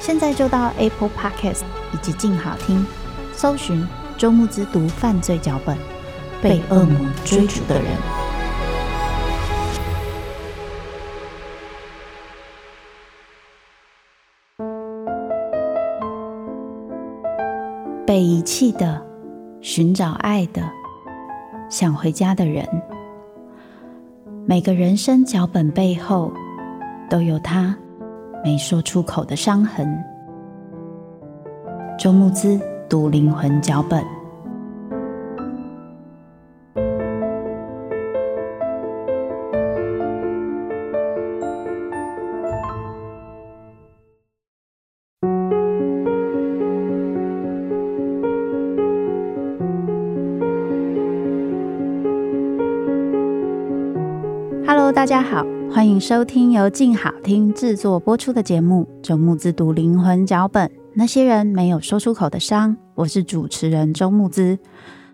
[0.00, 2.84] 现在就到 Apple Podcast 以及静好听，
[3.32, 3.86] 搜寻。
[4.16, 5.74] 周慕姿读犯罪脚本，
[6.42, 7.86] 被恶魔追逐的人。
[18.06, 19.02] 被遗弃的，
[19.62, 20.60] 寻找爱的，
[21.70, 22.68] 想回家的人。
[24.46, 26.30] 每个人生脚本背后，
[27.08, 27.74] 都有他
[28.44, 29.86] 没说出口的伤痕。
[31.98, 32.60] 周慕姿。
[32.90, 34.20] 读灵魂脚本。
[54.92, 60.68] 大家好，欢迎收听由静好听制作播出的节目《周慕姿读灵魂脚本》。
[60.94, 64.58] 那些人没有说出口的伤，我是主持人周慕姿。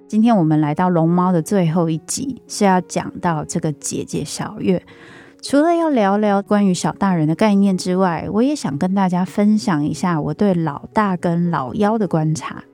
[0.09, 4.83] 今天我们来到龙猫的最后一集，是要讲到这个姐姐小月。
[5.43, 12.65] 除了要聊聊关于小大人的概念之外，我也想跟大家分享一下我对老大跟老幺的观察。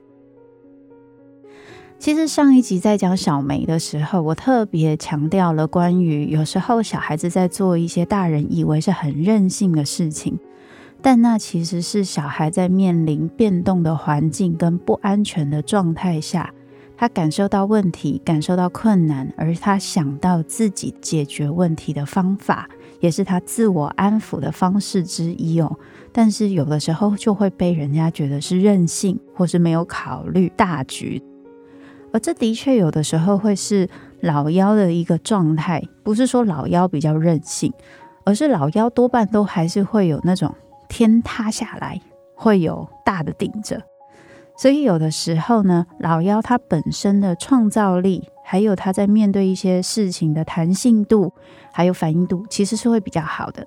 [2.03, 10.37] 其实上一集在讲小梅的时候，我特别强调了关于有时候小孩子在做一些大人以为是很任性的事情。
[11.01, 16.53] 但那其实是小孩在面临变动的环境跟不安全的状态下，
[16.97, 22.67] 他感受到问题，感受到困难，而他想到自己解决问题的方法，
[22.99, 25.73] 也是他自我安抚的方式之一哦。
[26.11, 31.23] 但是有的时候就会被人家觉得是任性，或是没有考虑大局，
[32.13, 33.89] 而这的确有的时候会是
[34.21, 35.83] 老幺的一个状态。
[36.03, 37.73] 不是说老幺比较任性，
[38.23, 40.55] 而是老幺多半都还是会有那种。
[40.89, 41.99] 天塌下来
[42.35, 43.81] 会有大的顶着，
[44.55, 51.33] 所以有的时候呢，老幺他本身的创造力，还有他在面对一些事情的弹性度，
[51.71, 53.65] 还有反应度，其实是会比较好的。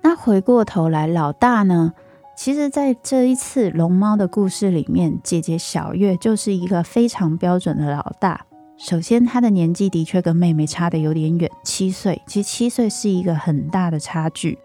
[0.00, 1.92] 那回过头来，老大呢，
[2.38, 8.46] 其实在这一次龙猫的故事里面，姐姐小月就是一个非常标准的老大。
[8.76, 14.56] 首先，她的年纪的确跟妹妹差得有点远，七岁，其实七岁是一个很大的差距。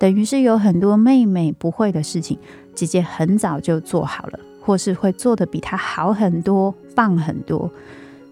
[0.00, 2.36] 等于是有很多妹妹不会的事情，
[2.74, 7.70] 姐姐很早就做好了，或是会做得比她好很多、棒很多。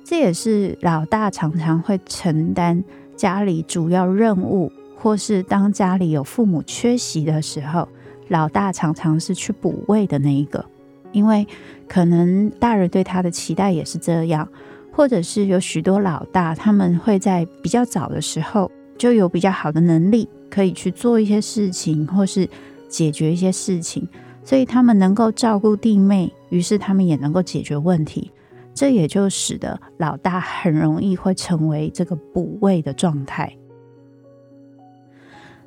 [0.05, 2.83] 这也是老大常常会承担
[3.15, 7.89] 家里主要任务，或是当家里有父母缺席的时候，
[8.29, 10.65] 老大常常是去补位的那一个，
[11.13, 11.47] 因为
[11.89, 14.49] 可能大人对他的期待也是这样，
[14.93, 20.29] 或者是有许多老大，他们会在比较早的时候就有比较好的能力。
[20.51, 22.49] 可以去做一些事情，或是
[22.89, 24.09] 解决一些事情，
[24.45, 28.31] 所以他们能够照顾弟妹，于是他们也能够解决问题。
[28.73, 33.53] 这也就使得老大很容易会成为这个补位的状态。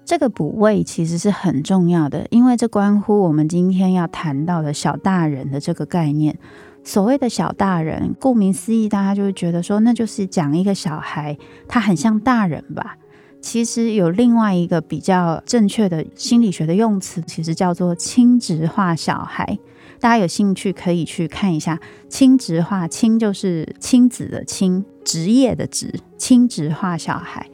[0.08, 6.40] 这个补位其实是很重要的，因为这关乎我们今天要谈到的小大人的这个概念。
[6.82, 11.38] 所谓的小大人，顾名思义，大家就会觉得说，那就是讲一个小孩，
[11.68, 12.96] 他很像大人吧。
[13.42, 19.60] 其实有另外一个比较正确的心理学的用词，其实叫做亲职化小孩。
[20.00, 27.50] 大家有兴趣可以去看一下，亲职化，亲就是亲子的亲，职业的职，亲职化小孩。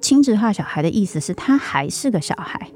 [0.00, 2.70] 亲职化小孩的意思是他还是个小孩，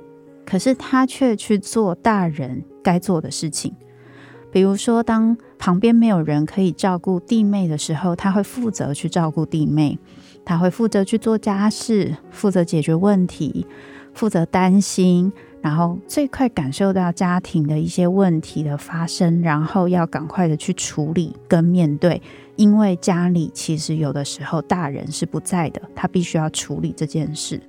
[0.45, 3.75] 可是他却去做大人该做的事情。
[4.51, 9.99] 比如说，当旁边没有人可以照顾弟妹的时候，他会负责去照顾弟妹。
[10.45, 13.65] 他会负责去做家事，负责解决问题，
[14.13, 22.21] 负责担心，然后最快感受到家庭的一些问题的发生，然后要赶快的去处理跟面对，
[22.57, 27.61] 因为家里其实有的时候大人是不在的，他必须要处理这件事。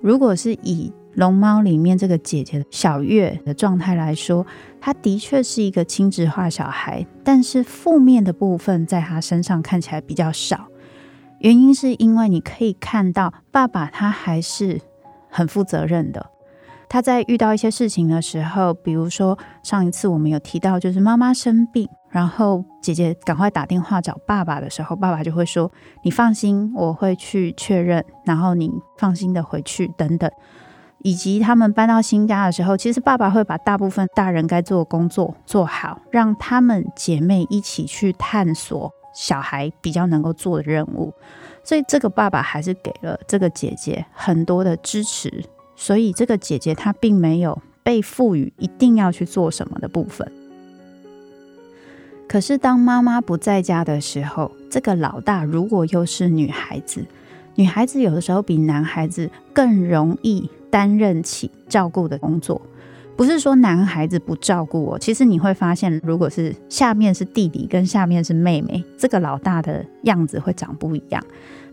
[0.00, 4.46] 如果是以龙猫里面这个姐姐小月的状态来说，
[4.80, 10.68] 她的确是一个亲职化小孩，但是负面的部分在她身上看起来比较少。
[11.40, 14.80] 原因是因为你可以看到爸爸他还是
[15.28, 16.30] 很负责任的。
[16.88, 25.70] 他在遇到一些事情的时候，比如说上一次我们有提到，就是妈妈生病，然后姐姐赶快打电话找爸爸的时候，爸爸就会说
[26.02, 30.30] ：“你放心，我会去确认，然后你放心的回去等等。”
[31.02, 41.14] 以及他们搬到新家的时候，其实爸爸会把大部分大人该做的工作做好，让他们姐妹一起去探索小孩比较能够做的任务。
[41.64, 45.42] 所以这个爸爸还是给了这个姐姐很多的支持。
[45.74, 50.30] 所以，这个姐姐她并没有被赋予一定要去做什么的部分。
[52.30, 57.04] 可是，当妈妈不在家的时候，这个老大如果又是女孩子，
[57.56, 62.62] 女孩子有的时候比男孩子更容易担任起照顾的工作。
[63.16, 71.20] 不是说男孩子不照顾我，其实你会发现，如果是下面是弟弟跟下面是妹妹，这个老大的样子会长不一样。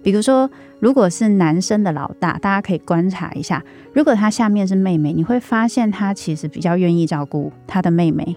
[0.02, 0.50] 比如说，
[0.80, 3.64] 如果是男生的老大，大家可以观察一下，
[3.94, 8.36] 如果他下面是妹妹，你会发现他其实比较愿意照顾他的妹妹，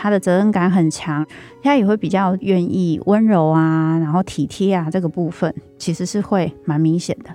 [0.00, 1.26] 他的责任感很强，
[1.62, 7.30] 他也会比较愿意温柔啊，然后体贴啊，这个部分其实是会蛮明显的。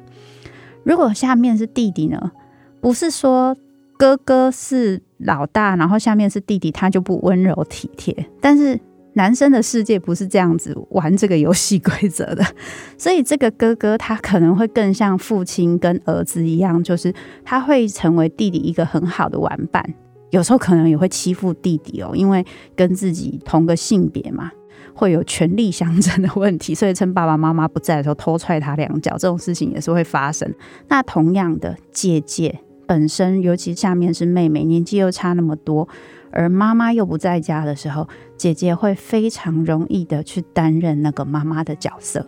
[0.84, 2.32] 如果下面是弟弟呢，
[2.80, 3.56] 不是说
[3.98, 8.80] 哥哥是老大，然后下面是弟弟，他就不温柔体贴，但是。
[9.16, 12.44] 男生的世界不是这样子玩这个游戏规则的，
[12.98, 17.14] 所以这个哥哥他可能会更像父亲跟儿子一样，就是
[17.46, 19.88] 他会成为弟弟一个很好的玩伴，
[20.34, 22.44] 有时候可能也会欺负弟弟哦，因为
[22.76, 24.52] 跟自己同个性别嘛，
[24.96, 30.52] 会有权力相争的问题， 所以趁爸爸妈妈不在的时候偷踹他两脚，这种事情也是会发生。
[30.88, 35.88] 那同样的，姐姐本身，尤其下面是妹妹，年纪又差那么多。
[36.32, 42.26] 而妈妈又不在家的时候，姐姐会非常容易的去担任那个妈妈的角色，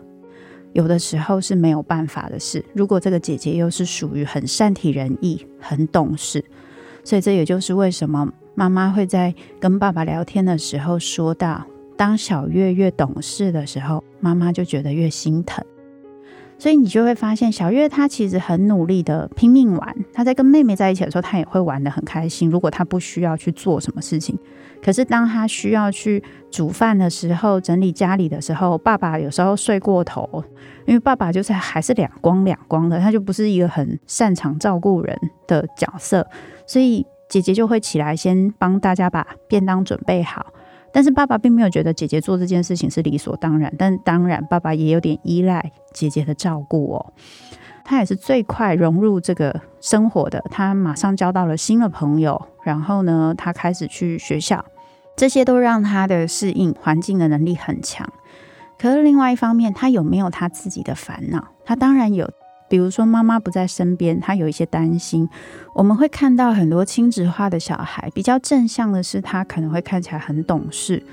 [0.73, 2.63] 有的时候是没有办法的事。
[2.75, 6.45] 如果这个姐姐又是属于很善体人意、很懂事，
[7.05, 11.63] 所以这也就是为什么妈妈会在跟爸爸聊天的时候说到，
[11.95, 15.63] 当小月越懂事的时候，妈妈就觉得越心疼。
[16.57, 19.95] 所以你就会发现，小月她其实很努力的拼命玩。
[20.13, 22.49] 她在跟妹妹在一起的时候，她也会玩得很开心。
[22.49, 24.39] 如果她不需要去做什么事情，
[24.81, 30.41] 可是当她需要去煮饭的时候、整理家里的时候，爸爸有时候睡过头，
[30.85, 36.25] 因为爸爸就是还是两光两光的，他就不是一个很擅长照顾人的角色，
[36.65, 40.53] 所以姐姐就会起来先帮大家把便当准备好。
[40.91, 47.13] 但是爸爸并没有觉得姐姐做这件事情是理所当然，但当然爸爸也有点依赖姐姐的照顾哦。
[47.83, 54.63] 他也是最快融入这个生活的，他马上交到了新的朋友，然后呢，他开始去学校，
[55.17, 58.09] 这些都让他的适应环境的能力很强。
[58.79, 61.49] 可是另外一方面，他有没有他自己的烦恼？
[61.65, 62.29] 他当然有。
[62.67, 65.29] 比如说，妈妈不在身边，他有一些担心。
[65.73, 71.03] 我们会看到很多亲子化的小孩，比较正向的是，他可能会看起来很懂事，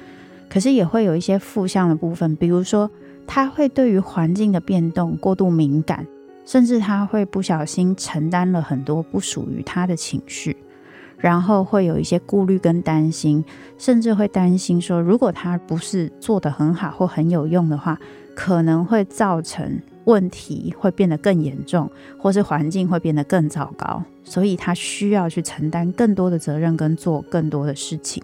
[0.48, 2.34] 可是也会有一些负向的部分。
[2.36, 2.90] 比如说，
[3.26, 6.06] 他会对于环境的变动过度敏感，
[6.46, 10.56] 甚至他会不小心承担了很多不属于他的情绪，
[11.18, 13.44] 然后会有一些顾虑跟担心，
[13.76, 17.98] 甚至会担心说，如果他不是做得很好或很有用的话，
[18.34, 19.78] 可能会造成。
[20.04, 28.22] 问题会变得更严重，或是环境会变得更糟糕，所以他需要去承担更多的责任跟做更多的事情。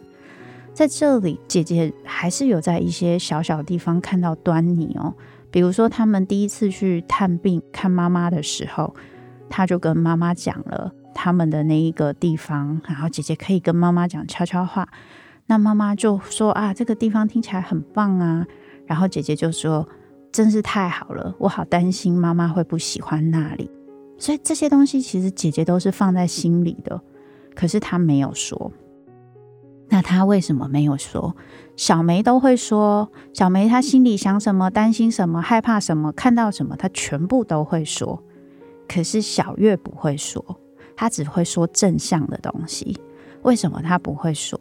[0.74, 5.14] 在这里，姐姐还是有在一些小小地方看到端倪哦。
[5.50, 8.94] 比如说，他们第一次去探病看妈妈的时候，
[9.48, 14.88] 他就跟妈妈讲了他们的那一个地方，然后姐姐可以跟妈妈讲悄悄话。
[15.46, 18.46] 那妈妈就说啊，这个地方听起来很棒啊。
[18.86, 19.88] 然后姐姐就说。
[20.30, 23.70] 真是太好了，我好担心妈妈会不喜欢那里，
[24.18, 27.00] 所以这些东西其实姐姐都是放在心里的，
[27.54, 28.70] 可是她没有说。
[29.88, 31.34] 那她为什么没有说？
[31.74, 38.22] 小梅都会说，小梅她心里想什么、担心什么、害怕什么、看到什么，她全部都会说。
[38.86, 40.44] 可是小月不会说，
[40.94, 42.98] 她只会说正向的东西。
[43.42, 44.60] 为什么她不会说？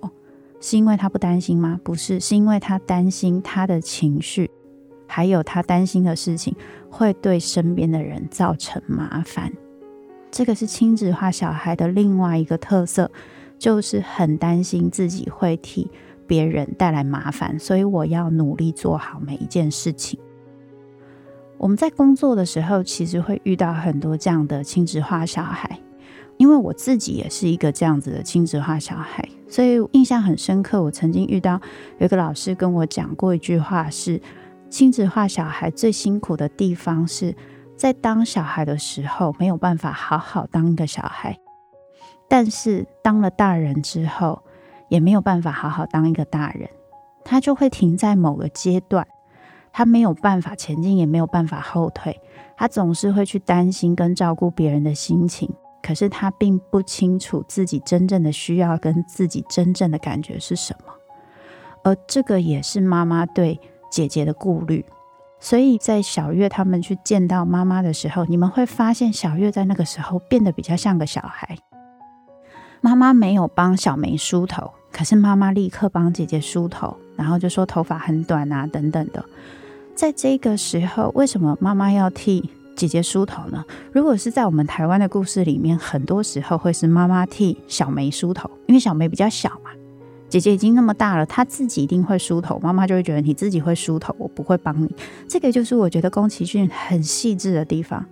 [0.62, 1.80] 是因为她不担心吗？
[1.84, 4.50] 不是，是因为她担心她的情绪。
[5.08, 6.56] 还有他担心的事情
[6.90, 9.52] 会对身边的人造成麻烦，
[10.30, 13.10] 这个是亲子化小孩的另外一个特色，
[13.58, 15.90] 就是很担心自己会替
[16.28, 20.20] 别人带来麻烦，所以我要努力做好每一件事情。
[21.58, 25.80] 我们在工作的时候，其实会遇到很多这样的亲子化小孩，
[26.38, 30.84] 因为我自己也是一个这样子的亲子化小孩，所以印象很深刻。
[30.84, 31.60] 我曾经遇到
[31.98, 34.22] 有一个老师跟我讲过一句话是：
[34.70, 37.36] 亲子化小孩最辛苦的地方是
[37.76, 41.38] 在当小孩的时候没有办法好好当一个小孩，
[42.28, 44.44] 但是当了大人之后
[44.90, 46.70] 也没有办法好好当一个大人，
[47.24, 49.08] 他就会停在某个阶段。
[49.72, 52.20] 他没有办法前进，也没有办法后退。
[52.56, 55.48] 他总是会去担心跟照顾别人的心情，
[55.84, 60.94] 可是他并不清楚自己真正的需要跟自己真正的感觉是什么。
[61.84, 64.86] 而这个也是妈妈对姐姐的顾虑。
[65.40, 71.58] 所以在小月他们去见到妈妈的时候，你们会发现小月在那个时候变得比较像个小孩。
[72.82, 79.24] 妈妈没有帮小梅梳头，可是妈妈立刻帮姐姐梳头，然后就说头发很短啊，等等的。
[79.96, 83.66] 在这个时候，为什么妈妈要替姐姐梳头呢？
[83.92, 89.72] 如果是在我们台湾的故事里面，很多时候会是妈妈替小梅梳头，因为小梅比较小嘛，
[90.30, 94.94] 姐姐已经那么大了，她自己一定会梳头，妈妈就会觉得你自己会梳头，我不会帮你。
[95.28, 98.06] 这个就是我觉得宫崎骏很细致的地方。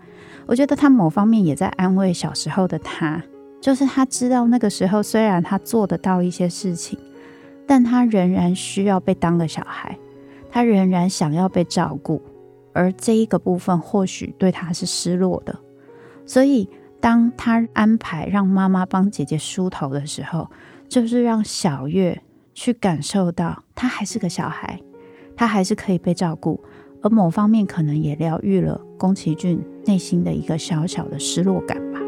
[0.46, 3.22] 我觉得他某方面也在安慰小时候的他，
[3.60, 6.98] 就是他知道那个时候虽然他做得到一些事情，
[7.66, 9.98] 但他仍然需要被当个小孩。
[10.52, 12.22] 他仍然想要被照顾，
[12.72, 15.54] 而这一个部分或许对他是失落的。
[16.26, 16.70] 所以，
[17.02, 20.50] 当他安排让妈妈帮姐姐梳头的时候，
[20.88, 22.22] 就是让小月
[22.54, 24.80] 去感受到，他还是个小孩，
[25.36, 26.64] 他还是可以被照顾。
[27.02, 32.00] 而某方面可能也疗愈了宫崎骏内心的一个小小的失落感吧。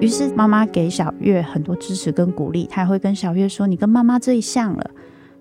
[0.00, 4.90] 于是妈妈给小月很多支持跟鼓励，她会跟小月说：“你跟妈妈最像了，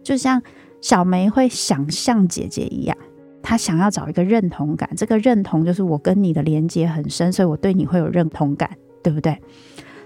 [0.01, 0.41] 就像
[0.83, 2.97] 小梅会想像姐姐一样，
[3.41, 4.89] 她想要找一个认同感。
[4.97, 8.69] 这个认同就是我跟你的连接很深，所以我对你会有认同感，
[9.01, 9.41] 对不对？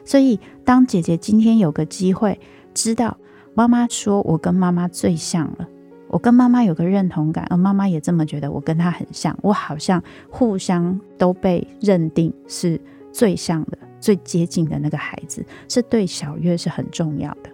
[0.06, 2.40] 所以当姐姐今天有个机会
[2.76, 3.18] 知道
[3.56, 5.68] 妈妈说我跟妈妈最像了，
[6.10, 12.80] 我跟妈妈有个认同感，而妈妈也这么觉得我跟她很像，我好像互相都被认定是
[13.12, 17.50] 最像的。”最接近的那个孩子，是对小月是很重要的。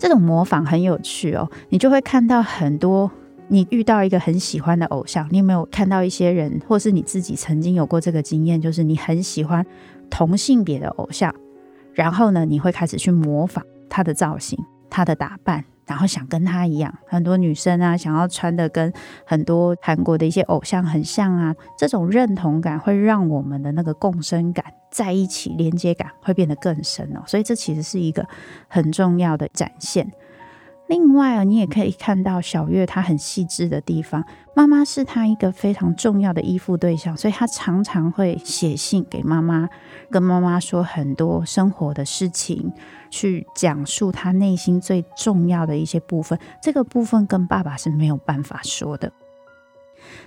[0.00, 3.10] 这种模仿很有趣哦，你就会看到很多。
[3.52, 9.66] 你遇到一个很喜欢的偶像，你有没有看到一些人，或是你自己曾经有过这个经验，就是你很喜欢
[10.08, 11.34] 同性别的偶像，
[11.92, 14.56] 然后呢，你会开始去模仿他的造型、
[14.88, 15.64] 他的打扮。
[15.90, 18.92] 然后想跟他一样，很多女生啊，想要穿的跟
[19.26, 27.24] 很多韩国的一些偶像很像啊，这种认同感会让我们的那个共生感在一起，连接感会变得更深哦。
[27.26, 28.24] 所以这其实是一个
[28.68, 30.08] 很重要的展现。
[30.90, 34.24] 另外啊，你也可以看到小月她很细致的地方。
[34.56, 39.68] 妈妈是她一个非常重要的依附对象，所以她常常会写信给妈妈，
[40.10, 42.72] 跟妈妈说很多生活的事情，
[43.08, 46.36] 去讲述她内心最重要的一些部分。
[46.60, 49.12] 这个部分跟爸爸是没有办法说的。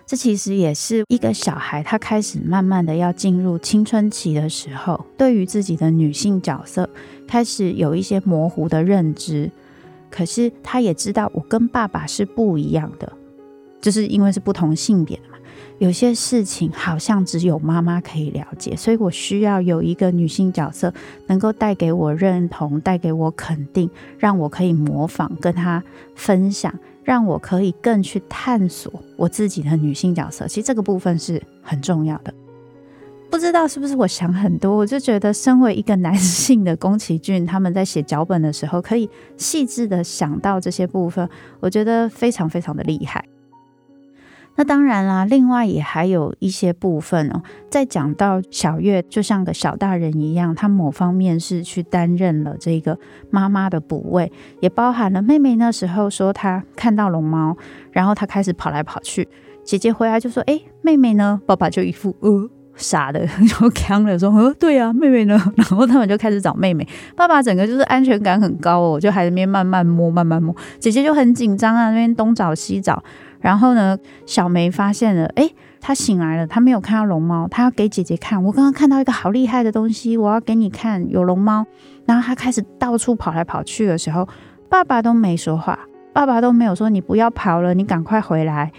[0.05, 6.89] 这其实也是一个小孩，他开始慢慢的要进入青春期的时候，对于自己的女性角色
[7.27, 9.51] 开始有一些模糊的认知。
[10.13, 13.12] 可是他也知道，我跟爸爸是不一样的，
[13.82, 15.38] 就是因为是不同性别的嘛。
[15.79, 20.93] 有些事情好像只有妈妈可以了解，所以我需要有一个女性角色，
[21.25, 23.89] 能够带给我认同，带给我肯定，
[24.20, 25.84] 让我可以模仿，跟他
[26.15, 26.72] 分享，
[27.03, 30.48] 让我可以更去探索我自己的女性角色。
[30.48, 32.32] 其实这个部分是很重要的。
[33.34, 41.28] 不知道是不是我想很多，我就觉得身为一个男性的宫崎骏，他们在写脚本的时候可以细致的想到这些部分，
[41.60, 43.25] 我觉得非常非常的厉害。
[44.56, 53.00] 那当然啦，另外也还有一些部分哦，在讲到小月就像个小大人一样，他某方面是去担任了这个
[53.32, 57.58] 妈妈的补位，也包含了妹妹那时候说她看到龙猫，
[57.92, 59.28] 然后她开始跑来跑去，
[59.63, 62.48] 姐姐回来就说：“哎，妹妹呢？”爸爸就一副呃。
[62.75, 65.39] 傻的 就扛了说，呃，对啊，妹妹呢？
[65.56, 66.88] 然后他们就开始找妹妹。
[67.15, 70.56] 爸爸整个就是安全感很高哦，就还在那边慢慢摸，慢慢摸。
[70.80, 73.03] 姐姐就很紧张啊，那边东找西找。
[73.39, 78.42] 然后呢，小梅发现了，诶，她醒来了，她没有看到龙猫，她要给姐姐看。
[78.44, 81.65] 我刚刚看到一个好厉害的东西，我要给你看，有龙猫。
[82.06, 84.27] 然后她开始到处跑来跑去的时候，
[84.70, 85.77] 爸爸都没说话，
[86.13, 88.72] 爸爸都没有说你不要跑了，你赶快回来。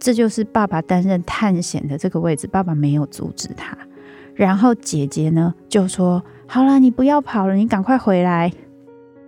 [0.00, 3.78] 这就是爸爸担任探险的这个位置，爸爸没有阻止他。
[4.34, 8.50] 然后姐姐呢就说：“好了，你不要跑了，你赶快回来。”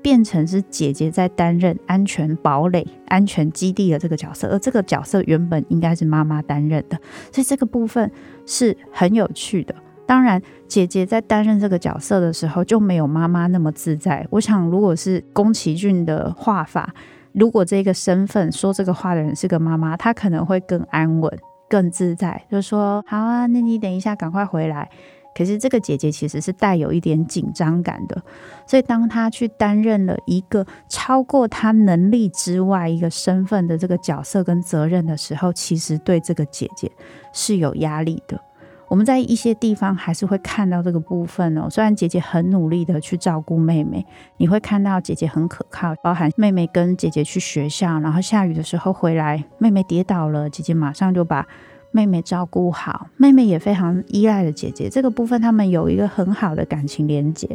[0.03, 6.99] 变成是姐姐在担任安全堡垒、安全基地的这个角色，而这个角色原本应该是妈妈担任的，
[7.31, 8.11] 所以这个部分
[8.45, 9.73] 是很有趣的。
[10.05, 14.27] 当然，姐姐在担任这个角色的时候就没有妈妈那么自在。
[14.31, 16.93] 我想，如果是宫崎骏的画法，
[17.35, 24.89] 如果这个身份说这个话的人是个妈妈，她可能会更安稳、更自在，就说：“好啊，那你等一下赶快回来。”
[25.35, 28.23] 可是这个姐姐其实是带有一点紧张感的，
[28.67, 36.93] 所以当她去担任了一个超过她能力之外一个身份的这个角色跟责任的时候，其实对这个姐姐
[37.33, 38.39] 是有压力的。
[38.93, 41.67] 我们在一些地方还是会看到这个部分哦。
[41.71, 44.05] 虽然姐姐很努力的去照顾妹妹，
[44.37, 51.47] 你会看到姐姐很可靠，包含妹妹跟姐姐去学校，然后下雨的时候回来，妹妹跌倒了，姐姐马上就把。
[51.95, 57.47] 妹妹照顾好，妹妹也非常依赖的姐姐，这个部分他们有一个很好的感情连接。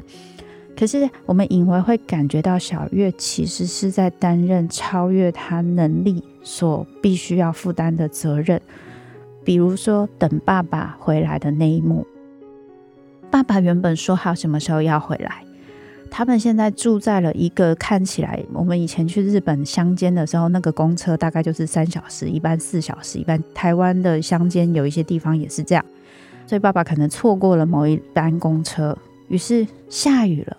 [0.77, 8.61] 可是我们隐约会感觉到小月其实是在担任超越她能力所必须要负担的责任，
[9.47, 12.05] 比如说等爸爸回来的那一幕，
[13.31, 15.41] 爸爸原本说好什么时候要回来。
[16.11, 25.85] 他们现在住在了一个看起来，我们以前去日本乡间的时候，那个公车大概就是三小时，一般四小时，一般台湾的乡间有一些地方也是这样，
[26.45, 28.97] 所以爸爸可能错过了某一班公车，
[29.29, 30.57] 于是下雨了，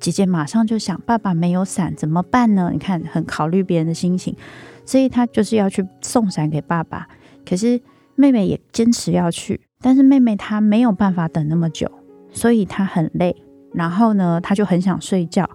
[0.00, 2.70] 姐姐马上就想，爸爸没有伞怎么办呢？
[2.72, 4.34] 你看，很考虑别人的心情，
[4.86, 7.06] 所以她就是要去送伞给爸爸。
[7.46, 7.78] 可是
[8.14, 11.90] 妹妹也坚持要去，但是妹妹她没有办法等那么久，
[12.30, 13.34] 所以她很累。
[13.72, 15.48] 然后呢，她就很想睡觉，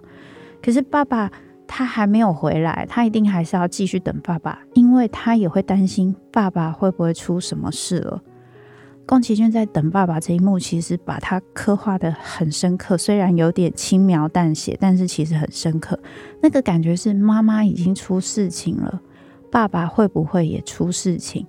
[0.62, 1.30] 可是爸爸
[1.72, 8.20] 他还没有回来，他一定还是要继续等爸爸，因为他也会担心爸爸会不会出什么事了。
[9.06, 15.96] 宫崎骏在等爸爸这一幕，其实把他刻画得很深刻，虽然有点轻描淡写，但是其实很深刻。
[16.42, 19.00] 那个感觉是妈妈已经出事情了，
[19.48, 21.46] 爸爸会不会也出事情？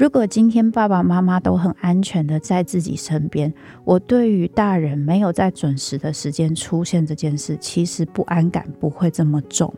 [0.00, 3.52] 如果今天爸爸妈妈都很安全的在自己身边，
[3.84, 9.70] 我对于大人没有在准时的时间出现这件事，其实不安感不会这么重。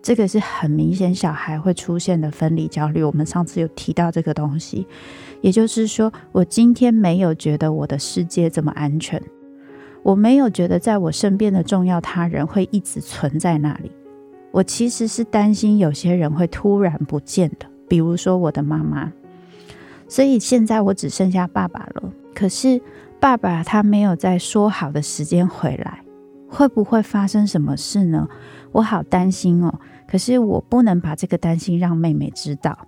[0.00, 3.02] 这个是很明显小孩会出现的分离焦虑。
[3.02, 4.86] 我们上次有提到这个东西，
[5.40, 9.20] 也就是说，我今天没有觉得我的世界这么安全，
[10.04, 13.90] 我没有觉得在我身边的重要他人会一直存在那里。
[14.52, 19.12] 我其实是担心有些人会突然不见的，比如说我的妈妈。
[20.14, 22.04] 所以现在我只剩下爸爸了。
[22.36, 22.80] 可是
[23.18, 26.02] 爸爸他没有在说好的时间回来，
[26.48, 28.28] 会不会发生什么事呢？
[28.70, 29.74] 我好担心哦。
[30.06, 32.78] 可是我不能把这个担心让妹妹知道。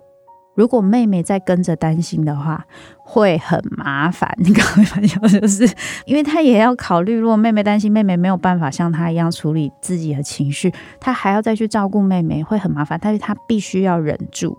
[0.55, 2.65] 如果妹妹再跟着担心的话，
[2.99, 4.33] 会很麻烦。
[4.37, 5.69] 你开玩笑，就是
[6.05, 12.97] 因为她也要考虑，如果妹妹担心，妹妹没有办法像她一样处理自己的情绪，她还要再去照顾妹妹，会很麻烦。
[13.03, 14.57] 但是她必须要忍住，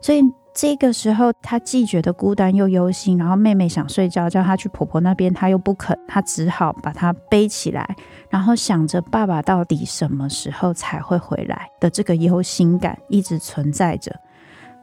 [0.00, 0.22] 所以。
[0.60, 7.96] 这个时候，她既觉得孤单又忧心，然后妹妹想睡觉，叫她去婆婆那边，她又不肯，她只好把她背起来，
[8.28, 14.14] 然后想着爸爸到底什么时候才会回来的这个忧心感一直存在着。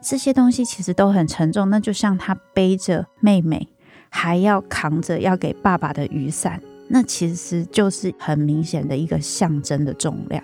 [0.01, 3.67] 这些东西其实都很沉重，那就像她背着妹妹，
[4.09, 6.59] 还要扛着要给爸爸的雨伞，
[6.89, 10.43] 那其实就是很明显的一个象征的重量。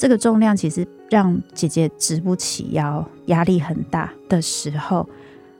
[0.00, 5.06] 这个重量其实让姐姐直不起腰，压力很大的时候，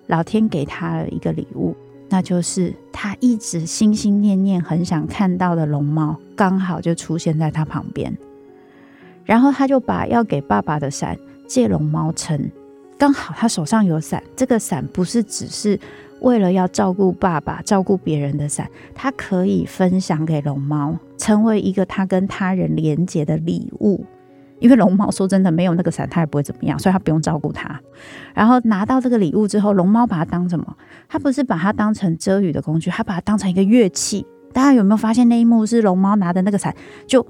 [0.06, 1.76] 老天给她了一个礼物，
[2.08, 8.16] 那就是她一直心心念念很想看到的龙猫，刚好就出现在她旁边。
[9.26, 12.50] 然后她就把要给爸爸的伞借龙猫撑，
[12.96, 15.78] 刚好她手上有伞，这个伞不是只是
[16.22, 24.02] 为了要照顾爸爸、照顾别人的伞，它可以分享给龙猫，成为一个他跟他人连接的礼物。
[24.60, 27.80] 因为龙猫说真的没有那个伞，它也不会怎么样，所以它不用照顾它。
[28.34, 30.76] 然后拿到这个礼物之后，龙猫把它当什么？
[31.08, 34.24] 它不是把它当成遮雨的工具，它把它当成一个乐器。
[34.52, 36.74] 大家有没有发现那一幕是龙猫拿的那个伞，
[37.06, 37.26] 就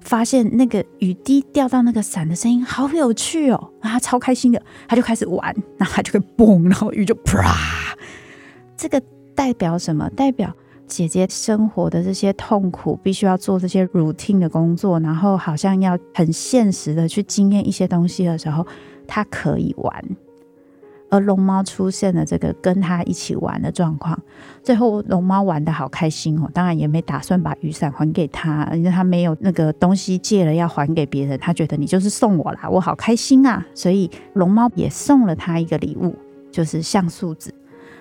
[0.00, 7.54] 发现那个雨滴掉到那个伞的声音好有趣哦，然后它超开心的，它就开始玩，然后它就会嘣，然后雨就啪。
[8.76, 9.00] 这个
[9.34, 10.10] 代表什么？
[10.10, 10.54] 代表。
[10.86, 18.66] 姐姐生活的这些痛苦，必须要做这些 routine 的工作，然后好像要很现实的去经验一些东西的时候，
[19.06, 20.04] 他可以玩。
[21.10, 24.20] 而龙猫出现了这个跟他一起玩的状况，
[24.64, 36.16] 最后龙猫玩的好开心哦，当然也没打算把雨伞还给他，因为他没有那个东西借了要还给别人，他觉得你就是送我啦，我好开心啊，所以龙猫也送了他一个礼物，
[36.50, 37.54] 就是橡树子。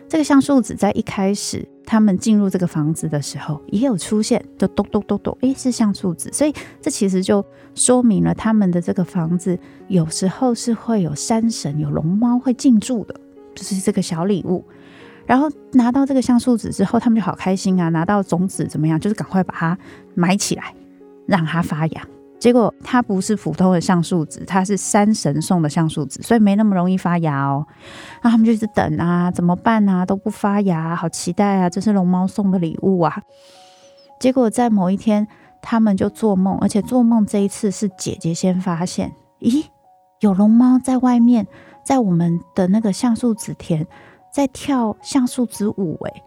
[0.09, 13.15] 这个橡树子在一开始他们进入这个房子的时候也有出现，就咚咚咚咚，诶，是橡树子，所以这其实就说明了他们的这个房子有时候是会有山神、有龙猫会进驻的，
[13.53, 14.63] 就是这个小礼物。
[15.25, 17.87] 然后拿到这个橡树子之后，他们就好开心啊！
[17.89, 18.99] 拿到种子怎么样？
[18.99, 19.77] 就是赶快把它
[20.15, 20.75] 埋起来，
[21.25, 22.07] 让它发芽。
[22.43, 27.65] 结果它不是普通的橡树子，它是山神送的橡树子，所以没那么容易发芽哦。
[28.21, 30.05] 那他们就一直等啊，怎么办啊？
[30.05, 31.69] 都不发芽，好期待啊！
[31.69, 33.21] 这是龙猫送的礼物啊。
[34.19, 35.25] 结果在某一天，
[35.61, 39.63] 他们就做梦，而且做梦这一次是姐姐先发现，咦，
[40.19, 41.47] 有龙猫在外面，
[41.85, 43.87] 在我们的那个橡树子田，
[44.33, 46.23] 在跳橡树子舞诶。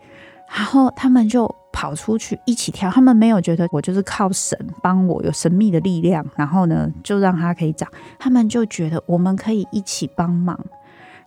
[0.49, 1.55] 然后他们就。
[1.77, 7.87] 跑出去一起跳，他们没有觉得我就是靠神帮我，有神秘的力量，然后呢就让它可以长。
[8.19, 10.59] 他们就觉得我们可以一起帮忙，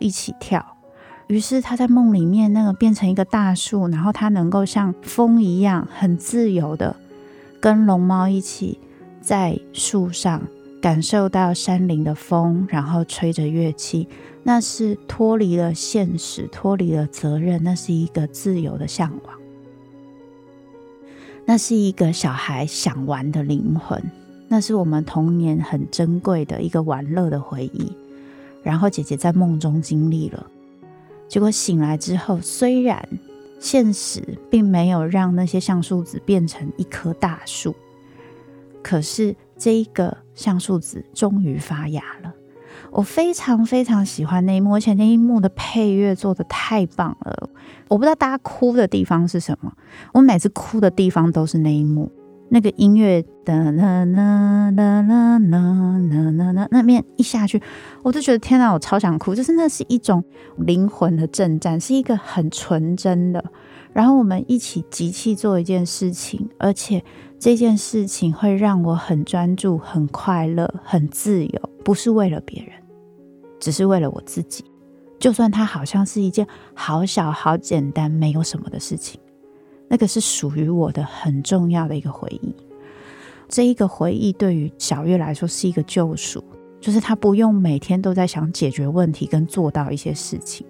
[0.00, 0.76] 一起跳。
[1.28, 6.96] 于是他在梦里面那个变成一个大树，然后他能够像风一样很自由的
[7.60, 8.80] 跟龙猫一起
[9.20, 10.42] 在树上
[10.82, 14.08] 感受到山林的风，然后吹着乐器，
[14.42, 19.39] 那是脱离了现实，脱离了责任，那是一个自由的向往。
[21.50, 24.00] 那是一个小孩想玩的灵魂，
[24.46, 27.92] 那是我们童年很珍贵的一个玩乐的回忆。
[28.62, 30.46] 然后姐姐在梦中经历了，
[31.26, 33.04] 结果醒来之后，虽然
[33.58, 37.74] 现实并没有让那些橡树子变成一棵大树，
[38.80, 42.32] 可是这一个橡树子终于发芽了。
[42.90, 47.48] 我非常非常喜欢那一幕，而且那一幕的配乐做的太棒了。
[47.88, 49.72] 我不知道大家哭的地方是什么，
[50.12, 52.10] 我每次哭的地方都是那一幕，
[52.50, 57.60] 那个音乐的啦啦啦啦啦啦啦那面一下去，
[58.02, 59.34] 我就觉得天哪，我超想哭。
[59.34, 60.22] 就是那是一种
[60.56, 63.44] 灵魂的震颤，是一个很纯真的。
[63.92, 67.02] 然后我们一起集气做一件事情，而且
[67.40, 72.72] 这件事情会让我很专注、很快乐、很自由，不是为了别人。
[73.58, 74.64] 只是为了我自己，
[75.18, 79.20] 就算它好像是一件好小、好简单、没有什么的事情，
[79.86, 82.56] 那个是属于我的很重要的一个回忆。
[83.50, 86.42] 这一个回忆对于小月来说是一个救赎，
[86.80, 90.66] 就是他不用每天都在想解决问题跟做到一些事情。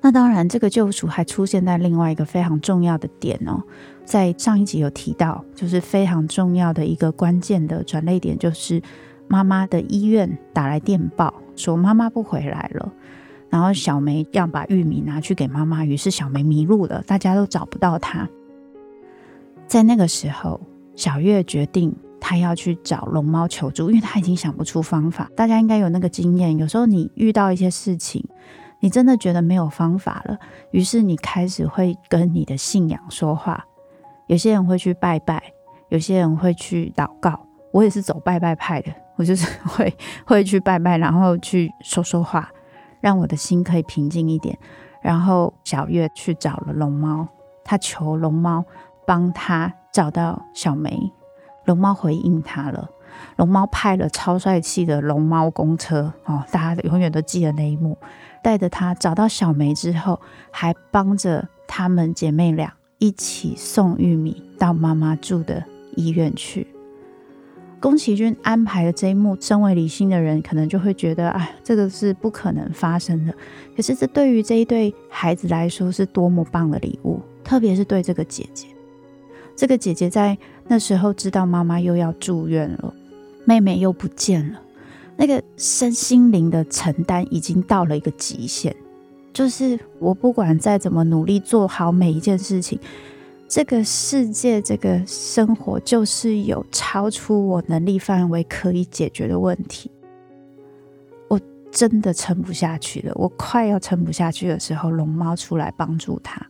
[0.00, 3.62] 那当然，这个救赎还出现在另外一个非常重要的点哦，
[4.06, 8.80] 在上一集有提到，就是非常重要的一个关键的转捩点，就是。
[9.28, 12.92] 妈妈的医院打来电报说妈妈不回来了，
[13.50, 18.28] 然后小梅要把玉米拿去给妈妈，于是小梅迷路了，大家都找不到她。
[19.66, 20.60] 在那个时候，
[20.96, 25.30] 小月决定她要去找龙猫求助，因为她已经想不出方法。
[25.36, 28.24] 大家应该有那个经验，有时候你遇到一些事情，
[28.80, 30.38] 你真的觉得没有方法了，
[30.70, 33.64] 于是你开始会跟你的信仰说话。
[34.26, 35.42] 有些人会去拜拜，
[35.90, 37.46] 有些人会去祷告。
[37.70, 38.90] 我也是走拜拜派的。
[39.18, 42.50] 我就是 会会去拜拜，然后去说说话，
[43.00, 44.56] 让我的心可以平静一点。
[45.02, 47.28] 然后小月去找了龙猫，
[47.64, 48.64] 他求龙猫
[49.06, 51.12] 帮他找到小梅。
[51.64, 52.88] 龙猫回应他了，
[53.36, 57.98] 龙猫派了超帅气的龙猫公车哦，大家永远都记得那一幕，
[58.42, 60.18] 带着他找到小梅之后，
[60.50, 65.62] 还帮着他们姐妹俩一起送玉米到妈妈住的
[65.94, 66.66] 医院去。
[67.80, 73.32] 宫崎骏安排的这一幕，身为理性的人可能就会觉得，哎，这个是不可能发生的。
[73.76, 78.66] 可是这对于这一对孩子来说是多么棒的礼物，特别是对这个姐姐。
[79.54, 80.36] 这个姐姐在
[80.66, 82.92] 那时候知道妈妈又要住院了，
[83.44, 84.60] 妹妹又不见了，
[85.16, 88.74] 那个身心灵的承担已经到了一个极限，
[89.32, 92.78] 就是我不管再怎么努力做好每一件事情。
[93.48, 99.90] 这个世界，这个生活，就是有超出我能力范围可以解决的问题。
[101.28, 101.40] 我
[101.72, 106.46] 真的撑不下去了，我快要撑不下去的时候，龙猫出来帮助他。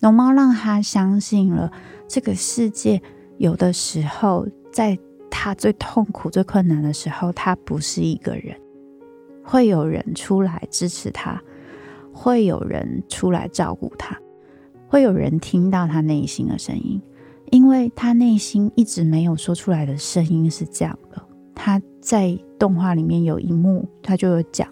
[0.00, 1.72] 龙猫让他相信了，
[2.06, 3.00] 这个世界
[3.38, 4.98] 有的时候，在
[5.30, 8.54] 他最痛苦、最困难的时候，他不是一个人，
[9.42, 11.42] 会有人出来支持他，
[12.12, 14.18] 会有人出来照顾他。
[14.90, 17.00] 会有人听到他内心的声音，
[17.52, 21.22] 因为他内心一直没有说出来的声音是这样的：
[21.54, 24.68] 他在动画里面有一幕，他就有讲，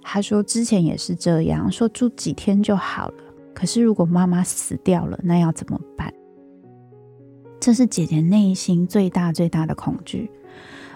[0.00, 3.14] 他说之前也是这样，说住几天就好了。
[3.52, 6.14] 可是如果妈妈死掉了，那要怎么办？
[7.58, 10.30] 这是姐姐内心最大最大的恐惧，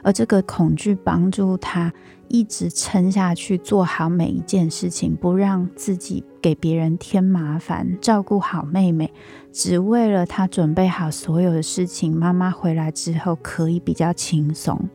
[0.02, 1.92] 而这个恐惧帮助他
[2.28, 9.12] 一直撑下去，做好每一件事情，不让自己给别人添麻烦，照顾好妹妹，
[9.52, 14.88] 只为了他准备好所有的事情，妈妈回来之后可以比较轻松。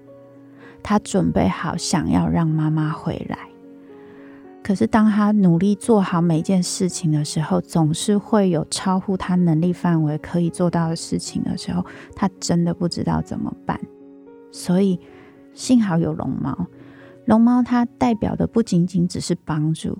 [0.81, 3.37] 他准备好想要让妈妈回来。
[4.61, 11.85] 可是，当他努力做好每件事情的时候，总是会有超乎他能力范围可以做到的事情的时候，
[12.15, 13.77] 他真的不知道怎么办。
[14.53, 14.97] 所以，
[15.53, 16.67] 幸好有龙猫。
[17.25, 19.97] 龙猫它代表的不仅仅只是帮助，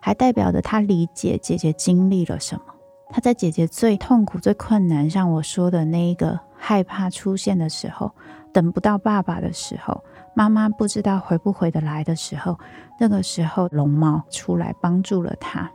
[0.00, 2.62] 还代表着他理解姐姐经历了什么。
[3.10, 8.12] 他在姐姐最痛苦、最困难，像我说的那一个害怕出现的时候，
[8.52, 10.02] 等不到爸爸的时候。
[10.34, 12.58] 妈妈不知道回不回得来的时候，
[13.00, 15.70] 那个时候龙猫出来帮助了她。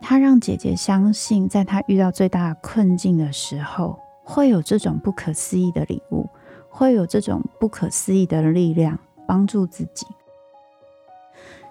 [0.00, 6.28] 他让姐姐相信，在她遇到最大困境的时候，会有这种不可思议的礼物，
[6.72, 10.06] 会有这种不可思议的力量帮助自己。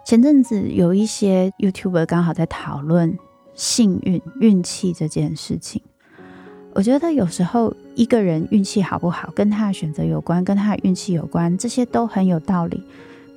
[0.05, 3.17] 前阵子有一些 YouTuber 刚好在讨论
[3.55, 5.81] 幸运、运气这件事情。
[6.73, 12.81] 我觉得有时候一个人运气好不好，跟他的选择有关，跟他的运气有关，这些都很有道理。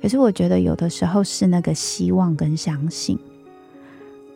[0.01, 3.19] 可是我觉得有的时候是那个希望跟相信。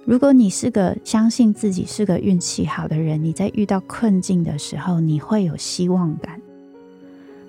[0.06, 6.42] 如果你是个相信自己是个运气好的人，你在遇到困境的时候，你会有希望感。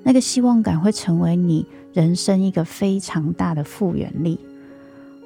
[0.03, 4.39] 那个希望感会成为你人生一个非常大的复原力。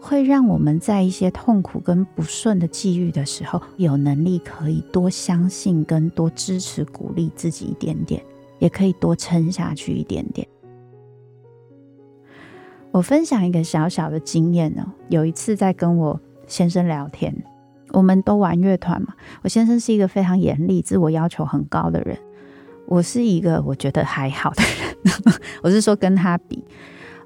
[0.00, 8.22] 会让我们在一些痛苦跟不顺的际遇的时候，有能力可以多相信跟多支持鼓励自己一点点，
[8.58, 10.46] 也可以多撑下去一点点。
[12.90, 17.34] 我分享一个小小的经验呢，有一次在跟我先生聊天，
[17.92, 22.18] 我们都玩乐团嘛，我先生是一个非常严厉、自我要求很高的人，
[22.86, 25.14] 我是一个我觉得还好的人，
[25.62, 26.64] 我是说跟他比。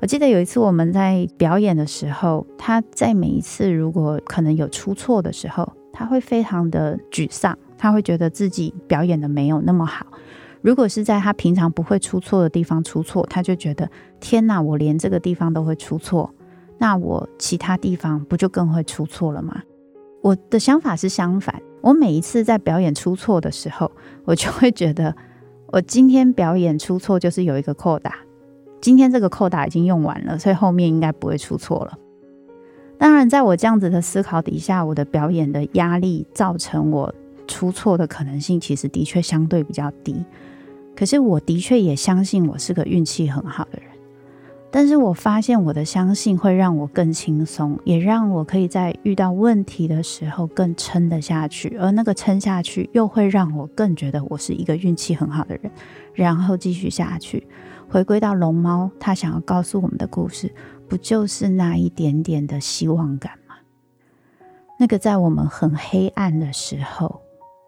[0.00, 10.06] 我记得有一次我们在表演的时候，他在每一次如果可能有出错的时候，他会非常的沮丧，他会觉得自己表演的没有那么好。
[10.60, 13.90] 如果是在他平常不会出错的地方出错，他就觉得
[14.20, 16.32] 天哪，我连这个地方都会出错，
[16.78, 19.62] 那我其他地方不就更会出错了吗？
[20.22, 23.90] 我的想法是相反，我每一次在表演出错的时候，
[24.24, 25.14] 我就会觉得
[25.70, 28.16] 我今天表演出错就是有一个扣打。
[28.80, 31.98] 今天这个扣打已经用完了，所以后面应该不会出错了。
[32.96, 37.14] 当然，在我这样子的思考底下，我的表演的压力造成我
[37.46, 40.24] 出错的可能性，其实的确相对比较低。
[40.96, 43.90] 可是，我的确也相信我是个运气很好的人。
[44.70, 51.76] 但是我发现我的相信会让我更轻松，也让我可以在遇到问题的时候更撑得下去。
[51.78, 55.70] 而那个撑下去，又会让我更觉得我是一个运气很好的人，
[56.12, 57.46] 然后继续下去。
[57.88, 60.54] 回归到龙猫，他想要告诉我们的故事，
[60.86, 63.54] 不就是那一点点的希望感吗？
[64.78, 67.22] 那个在我们很黑暗的时候，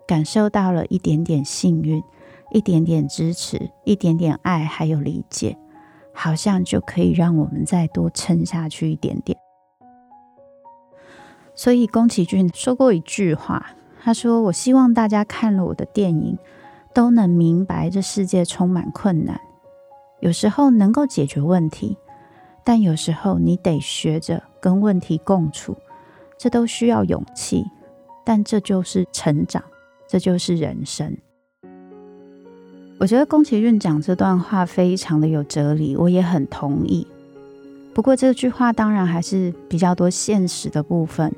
[0.06, 2.02] 感受到了一点点幸运，
[2.52, 5.56] 一点点支持，一点点爱，还有理解，
[6.12, 9.38] 好像就可以让我们再多撑下去一点点。
[11.54, 16.38] 所以宫崎骏说过一句话，他说：“我希望大家看了我的电影，
[16.94, 19.38] 都能明白这世界充满困难。”
[20.20, 21.96] 有时候能够解决问题，
[22.64, 25.76] 但有时候你得学着跟问题共处，
[26.38, 27.64] 这都需要勇气，
[28.24, 29.62] 但这就是成长，
[30.06, 31.16] 这就是人生。
[33.00, 37.06] 我觉得宫崎骏讲这段话非常的有哲理，我也很同意。
[37.94, 41.34] 不过这句话当然还是比较多现实的部分。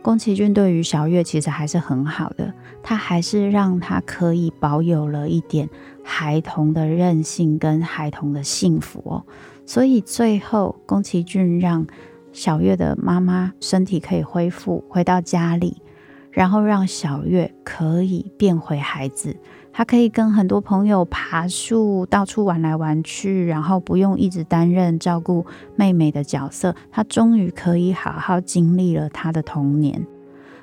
[0.00, 5.68] 宫崎骏对于小月其实还是很好的，他还是让他可以保有了一点
[6.02, 9.22] 孩童的任性跟孩童的幸福哦。
[9.66, 11.86] 所以最后，宫崎骏让
[12.32, 15.82] 小月的妈妈身体可以恢复，回到家里，
[16.30, 19.36] 然后让小月可以变回孩子。
[19.72, 26.74] 他可以跟很多朋友爬树，到处玩来玩去，然后不用一直担任照顾妹妹的角色。
[26.90, 30.06] 他终于可以好好经历了他的童年，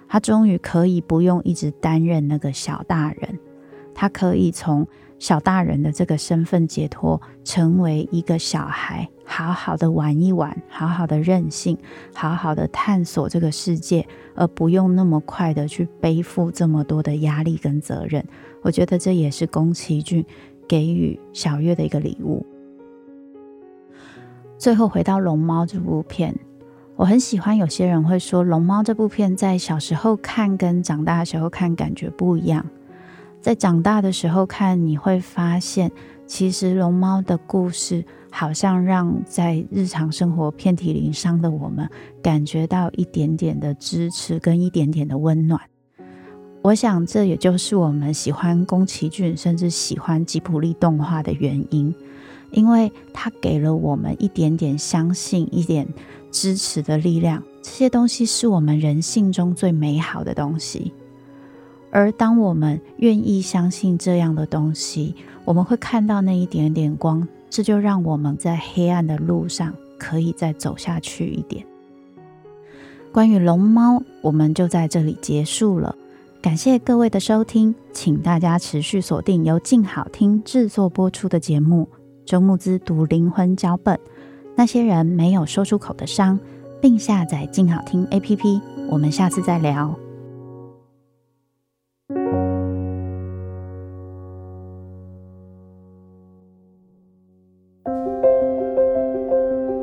[0.08, 3.40] 他终于可以不用一直担任那个小大人，
[3.96, 4.88] 他可以从
[5.20, 11.78] 小大人的这个身份解脱，成为一个小孩，好好的玩一玩，好好的任性，
[12.16, 18.26] 好好的探索这个世界，而不用那么快的去背负这么多的压力跟责任。
[18.62, 20.26] 我觉得这也是宫崎骏
[20.68, 22.46] 给予小月的一个礼物。
[24.58, 26.34] 最后回到《龙猫》这部片，
[26.96, 27.56] 我很喜欢。
[27.56, 32.66] 有些人会说，《龙猫》这部片在小时候看跟长大的时候看感觉不一样。
[33.42, 35.92] 在长大的时候看，你会发现，
[36.28, 41.90] 其实龙猫的故事好像让在日常生活遍体鳞伤的我们，
[42.22, 45.60] 感觉到一点点的支持跟一点点的温暖。
[46.62, 51.96] 我想，这也就是我们喜欢宫崎骏，甚至喜欢吉卜力动画的原因。
[52.52, 55.88] 因为他给了我们一点点相信、一点
[56.32, 60.92] 支持的力量，这些东西是我们人性中最美好的东西。
[61.92, 71.66] 而当我们愿意相信这样的东西，我们会看到那一点点光，这就让我们在黑暗的路上可以再走下去一点。
[73.12, 75.96] 关于龙猫，我们就在这里结束了。
[76.42, 81.90] 感谢各位的收听，请大家持续锁定由静好听制作播出的节目。
[82.26, 84.00] 周慕姿读灵魂脚本，
[84.56, 86.40] 那些人没有说出口的伤，
[86.80, 88.62] 并下载静好听 APP。
[88.90, 90.09] 我们下次再聊。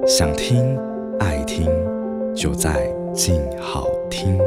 [0.06, 0.78] 想听
[1.18, 1.66] 爱听，
[2.32, 4.38] 就在静好听。